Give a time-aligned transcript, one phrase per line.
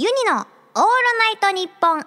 [0.00, 2.04] ユニのオールナイトニッポン愛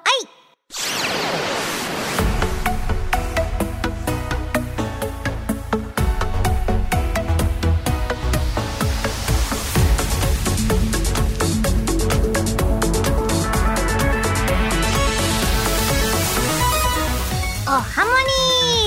[17.68, 18.12] おハモ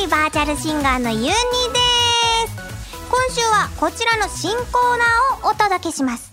[0.01, 1.35] ニーバーチャルシンガーのユニです。
[3.11, 6.33] 今週はこちらの新コーナーをお届けします。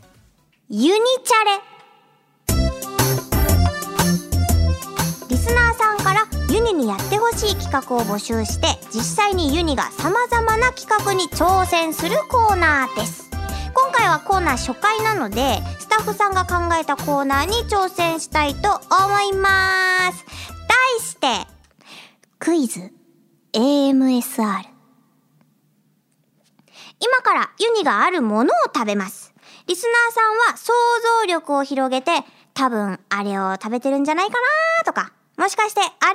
[0.70, 1.71] ユニチャレ。
[5.32, 13.30] リスナーさんからユニにやってほしい企画を募集して実際にユニが様々な企画に挑戦するコーナーです。
[13.74, 20.26] 今回はコーナー初回なのでスタッフさんが考えたコーナーに挑戦したいと思います。
[20.68, 21.50] 題して
[22.38, 22.92] クイズ。
[23.54, 24.66] AMSR
[27.00, 29.34] 今からユニがあるものを食べます。
[29.66, 30.74] リスナーさんは想
[31.22, 32.12] 像力を広げて
[32.54, 36.14] 多分あれを食べてるんじゃないかなとかもしかしてあれかな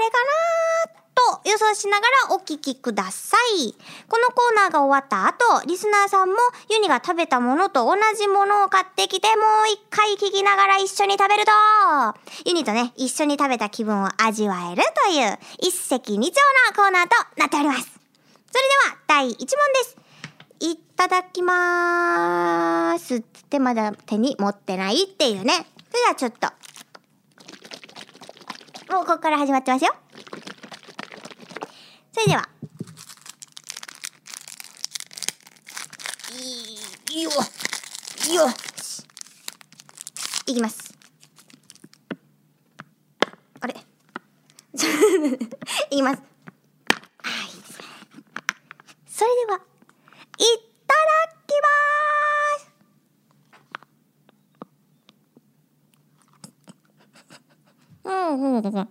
[1.42, 3.74] と予想しながらお聞きください
[4.08, 6.36] このコーナーが終わった後リスナーさんも
[6.70, 11.50] ユニが食べたものと同じものを買ってきてもう一回聞きながら一緒に食べると
[12.44, 19.48] ユニとね一緒に食べた気分を味わえるという一石二鳥なコーナーとなっておりますそれでは第1問で
[19.82, 19.96] す
[20.60, 25.52] いただきまーすってまだ手に持ってないっていうね。
[25.90, 26.48] それではちょっと。
[28.88, 29.92] もうここから始まってますよ。
[32.12, 32.48] それでは。
[37.10, 38.48] いよよ
[38.82, 39.04] し。
[40.46, 40.94] いきます。
[43.60, 43.74] あれ？
[45.90, 46.22] いきます。
[47.22, 47.84] あーいいですね。
[49.06, 49.60] それでは。
[50.38, 50.42] い
[50.86, 51.68] ただきま
[52.60, 52.70] す
[58.04, 58.76] うんうんうん。
[58.78, 58.88] あ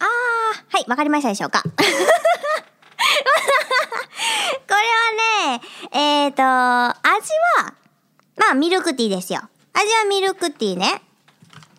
[0.00, 0.06] ー、
[0.68, 1.62] はい、わかりましたでしょうか？
[1.66, 1.70] こ
[4.68, 4.76] れ
[5.46, 5.60] はね、
[5.92, 7.74] えーと、味は、
[8.36, 9.40] まあ、ミルクティーですよ。
[9.72, 11.02] 味はミルクティーね。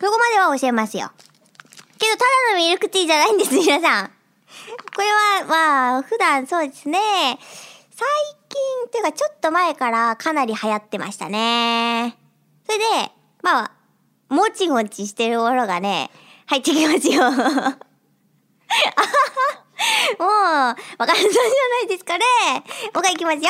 [0.00, 1.10] そこまでは教えますよ。
[1.98, 4.06] けど、ただのミルクティーじゃないんです、 皆さん。
[4.94, 6.98] これは、まあ、普段そうですね。
[7.00, 8.06] 最
[8.48, 12.16] 近、っていうかちょっと前からかなり流行ってましたね。
[12.66, 12.84] それで、
[13.42, 13.70] まあ、
[14.34, 16.10] もちもちしてるものがね、
[16.46, 17.22] 入ってきますよ。
[20.18, 20.74] もう、わ
[21.06, 22.24] かるそうじゃないですかね。
[22.94, 23.42] もう一回いきますよ。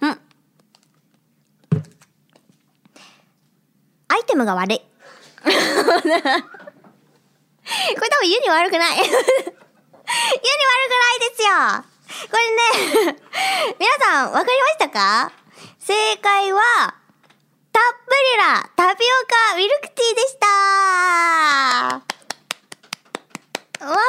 [0.00, 0.20] うん。
[4.08, 4.80] アイテムが悪い。
[5.44, 5.60] これ
[8.10, 8.98] 多分ユニ悪くない。
[8.98, 9.54] ユニ悪くな
[11.14, 11.50] いですよ。
[12.30, 12.50] これ
[13.12, 13.18] ね、
[13.78, 15.32] 皆さんわかりましたか？
[15.78, 16.94] 正解は、
[18.34, 19.06] ぷりなタピオ
[19.52, 20.46] カミルクティーでした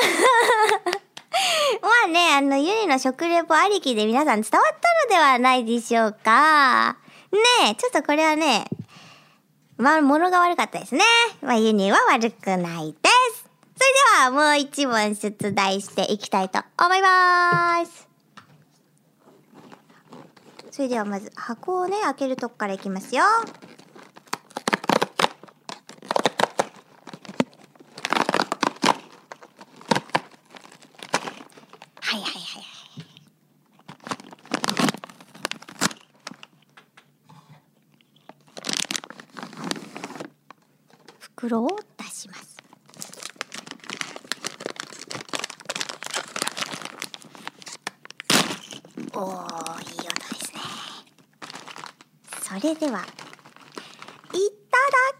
[1.81, 6.96] まあね、あの、ユニの食レポありきで皆さん伝わったのではないでしょうか。
[7.31, 7.40] ね
[7.72, 8.69] え、ちょっとこれはね、
[9.78, 11.03] まあ、物が悪かったですね。
[11.41, 13.00] まあ、ユニは悪くないで
[13.34, 13.44] す。
[13.78, 18.08] それでは、もう一問出題していきたいと思います。
[20.72, 23.25] それではまず箱をね、開けるとこからいきますよ。
[32.16, 32.66] はいはいはいはい。
[41.38, 42.56] 袋を出します。
[49.13, 50.62] おー、いい音ですね。
[52.41, 53.12] それでは、いただ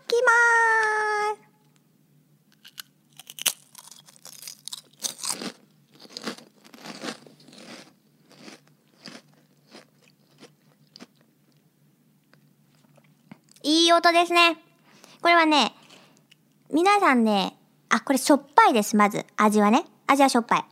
[0.08, 1.46] きまーす。
[13.64, 14.58] いい音ですね。
[15.22, 15.75] これはね、
[16.76, 17.56] 皆さんね、
[17.88, 19.26] あ、これしょっぱいです、まず。
[19.38, 19.86] 味はね。
[20.08, 20.66] 味はしょっぱい。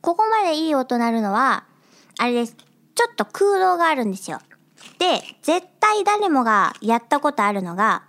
[0.00, 1.62] ここまでいい音鳴るのは、
[2.18, 2.56] あれです。
[2.96, 4.40] ちょっと空洞があるんですよ。
[4.98, 8.02] で、絶対誰もがやったことあるのが、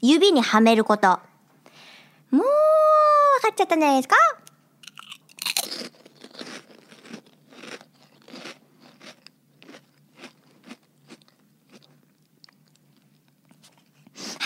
[0.00, 1.08] 指にはめること。
[1.08, 1.14] も
[2.34, 2.44] う、わ
[3.42, 4.14] かっちゃったんじゃないですか？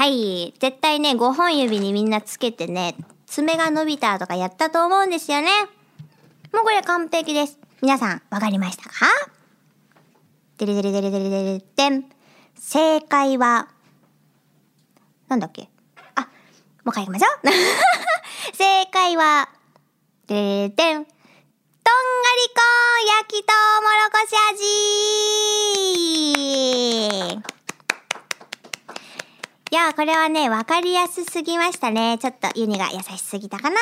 [0.02, 0.52] はい。
[0.58, 2.96] 絶対ね、5本指にみんなつけてね、
[3.26, 5.48] 爪が伸びたとかやったと思うんですよね。
[6.52, 7.56] もうこれ完璧です。
[7.80, 8.90] 皆さん、わかりましたか？
[10.58, 12.10] でれでれでれでれでれでん。
[12.58, 13.68] 正解は、
[15.28, 15.68] なんだっけ
[16.16, 16.26] あ、も
[16.86, 17.48] う一回行きましょう。
[18.56, 19.50] 正解は、
[20.26, 20.96] でれでれでん。
[20.96, 21.14] とんがり
[22.50, 24.34] コーン焼きとうもろこし
[27.36, 27.51] 味
[29.72, 32.18] いやー、これはね、わかりやすすぎましたね。
[32.18, 33.76] ちょっとユニが優しすぎたかな。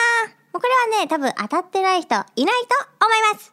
[0.53, 3.53] もうこれはね、多分当たってない人いないと思います。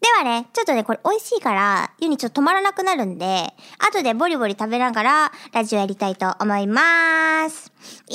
[0.00, 7.72] ではね、ちょっとね、これ美味しいから、ユニちょっと止まらなくなるんで、後でボリボリ食べながら、ラジオやりたいと思います。
[8.08, 8.14] 以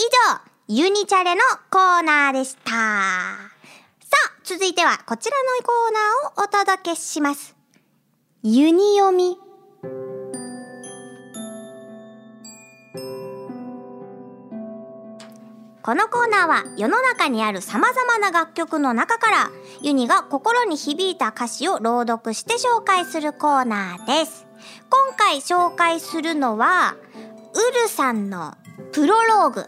[0.70, 2.72] 上、ユニチャレのコーナーでした。
[2.72, 3.48] さあ、
[4.46, 7.58] 続いてはこちらのコーナーをお届けします。
[8.42, 9.47] ユニ読み。
[15.88, 19.50] このコーナーは世の中にある様々な楽曲の中から
[19.82, 24.46] ユニが心に響いた歌詞を朗読して紹介するコーナーです。
[24.90, 26.98] 今回紹介するのは
[27.54, 28.56] ウルさんの
[28.92, 29.66] プロローグ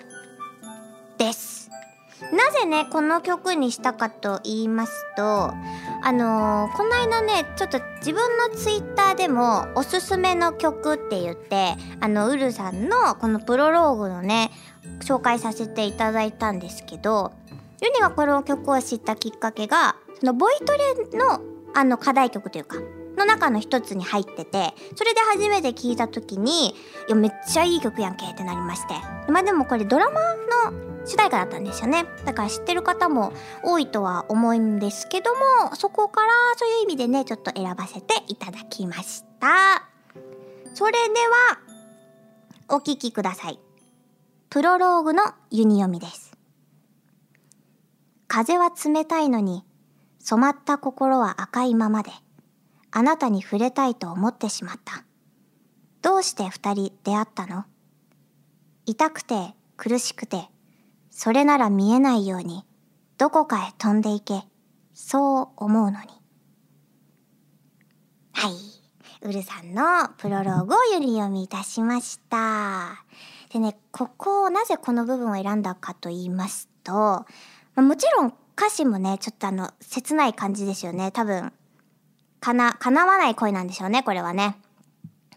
[1.18, 1.72] です。
[2.34, 14.52] なぜね、この曲にしたかと言いますと、あのーこの間ね、ちょっと自分のツイッターでもおすすめの曲って言って、あの、ウルさんのこのプロローグのね、
[15.00, 17.32] 紹介させていただいたんですけど、
[17.82, 21.42] ユニがこの曲を知ったきっかけが、そのボイトレの
[21.74, 22.78] あの課題曲というか、
[23.20, 26.74] の中の一つに入ってて、それで初めて聞いた時に、い
[27.10, 28.94] や、めっちゃいい曲やんけってなりまして。
[29.32, 30.20] まあでもこれドラマ
[30.72, 32.06] の主題歌だったんですよね。
[32.26, 39.88] だから知ってる方も多いとは思うんですけども、そこからそういう意味でね、ちょっと選ばせていただきました。
[40.74, 40.98] それで
[41.28, 41.60] は、
[42.70, 43.60] お聴きください。
[44.50, 46.36] プロローグのユニ読みです。
[48.28, 49.64] 風は冷たいのに、
[50.18, 52.10] 染まった心は赤いままで、
[52.90, 55.04] あなたに触れたいと思ってしまった。
[56.02, 57.66] どうして二人出会ったの？
[58.88, 60.50] 痛くて苦しくて、
[61.12, 62.66] それなら見えないように、
[63.20, 64.42] どこかへ飛んでいけ、
[64.96, 66.08] そう思うのに。
[68.34, 68.54] はい。
[69.22, 73.04] ウルさんのプロローグをゆり読みいたしました。
[73.52, 77.26] でね、ここをなぜこの部分を選んだかと言いますと、ま
[77.76, 81.12] あもちろん歌詞もね、ちょっとあの、切ない感じですよね。
[81.12, 81.54] 多分、
[82.42, 84.58] かな、叶わない恋なんでしょうね、これはね。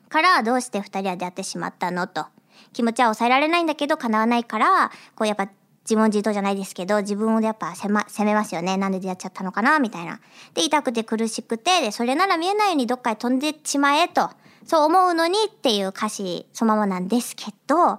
[0.09, 2.27] から、どうして二人は出会ってしまったのと。
[2.73, 5.49] 気持ちは抑えられないんだけど、叶わないから、こうやっぱ、
[5.85, 8.77] 自問自答じゃないですけど、自分をやっぱ責,、ま、めますよね。
[8.77, 10.21] なんで出会っちゃったのかなみたいな。
[10.55, 14.31] で、痛くて苦しくて、で、それなら見えないようにどっかへ飛んでしまえと。
[14.65, 17.99] そう思うのにっていう歌詞そのままなんですけど、あ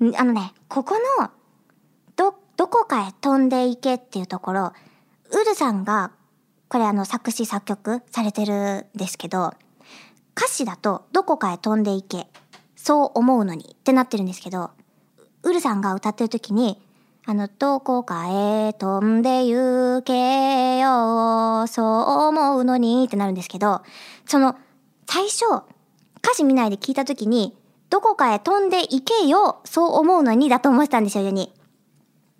[0.00, 1.30] のね、ここの、
[2.16, 4.72] ど、どこかへ飛んでいけっていうところ、
[5.30, 6.12] ウルさんが、
[6.68, 9.54] これあの作詞作曲されてるんですけど、
[10.36, 12.26] 歌詞だとどこかへ飛んでいけ、
[12.74, 14.70] そう思うのにってなってるんですけど、
[15.42, 16.80] ウルさんが歌ってる時に、
[17.24, 21.86] あの、どこかへ飛んで行けよ、そう
[22.26, 23.82] 思うのにってなるんですけど、
[24.26, 24.56] その、
[25.06, 25.62] 最初、
[26.24, 27.56] 歌詞見ないで聞いた時に、
[27.90, 31.52] どこかへ飛んで行けよ、そう思うのにだと思ってたんですよ、世に。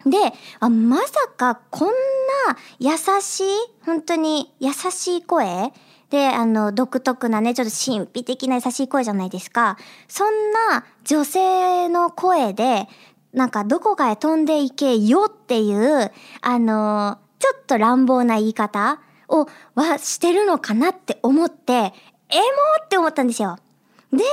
[0.07, 0.17] で、
[0.61, 3.45] あ、まさかこんな優しい、
[3.85, 5.73] 本当に優しい声
[6.11, 9.77] で、あの、独特なね、ちょっと神秘的な優しい声じゃないですか。
[10.09, 12.89] そんな女性の声で、
[13.33, 21.93] なんかどこかへ飛んでいけよっていう、あの、ちょっと乱暴な言い方をはしてるのかなって思って、エモ
[22.85, 23.57] って思ったんですよ。
[24.13, 24.25] で、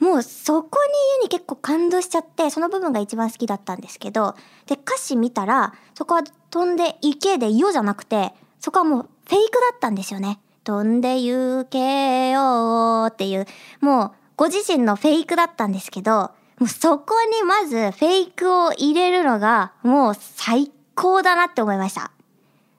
[0.00, 0.78] もうそこ
[1.18, 4.34] に家に結構感動しちゃって、その部分が一番好きだったんですけど、
[4.66, 10.40] で、歌詞見たら、そこは飛んでいけでよじゃなくて、そこはもうフェイクだったんですよね。
[10.64, 13.46] 飛んで行けよっていう、
[13.80, 22.10] もうご自身のフェイクだったんですけど、もうそこにまずフェイクを入れるのがもう最高だなって思いました。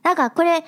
[0.03, 0.63] なんかこれ、あ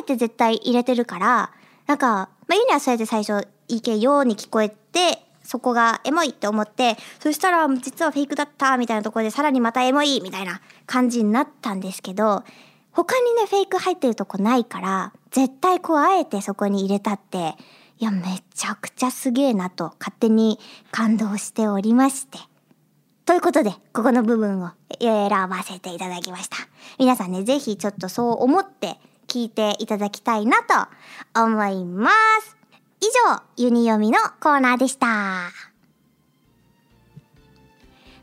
[0.00, 1.50] えて絶対入れてるから、
[1.86, 5.21] なんか、まあ、ユニはそうやって最初、いけように聞こえて、
[5.52, 12.42] そこがエモいって思って、そしたら実はフェイクだったみたいなところでさらにまたエモいみたいな感じになったんですけど、
[12.90, 17.54] 他にね、フェイク入ってるとこないから、絶対こうあえてそこに入れたって、
[17.98, 18.22] いや、め
[18.54, 20.58] ちゃくちゃすげえなと勝手に
[20.90, 22.38] 感動しておりまして。
[23.26, 26.56] ということで、ここの部分を選ばせていただきました。
[26.98, 32.08] 皆さんね、ぜひちょっとそう思って聞いていただきたいなと思いま
[32.40, 32.61] す。
[33.02, 35.50] 以上、ユニ読みのコーナーでした。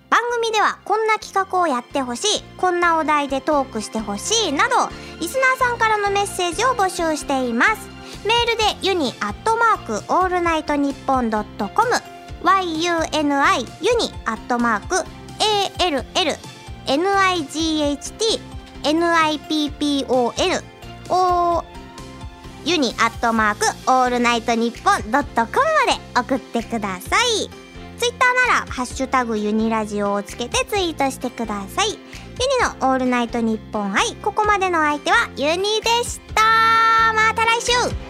[0.09, 7.87] 番組ではこんな企画をやってほしいこんなお題でトークしてほしいなどリスナーさんからのメッセージを募集しています
[8.25, 11.91] メールでユニアットマークオールナイトニッポンドットコム
[12.43, 12.81] yuni
[13.81, 15.05] ユニアットマーク
[16.87, 16.97] ALLNIGHT
[18.83, 20.63] NIPPON
[21.09, 21.63] o
[22.69, 27.49] ユニアットマークオールナイトニッポンドットコムまで送ってください。
[27.97, 31.89] ツイッターならハッシュタグユニラジオをつけてツイートしてください。
[31.89, 31.99] ユニ
[32.79, 36.43] のオールナイトニッポン愛ここまでの相手はユニでした。
[37.15, 38.08] また来週。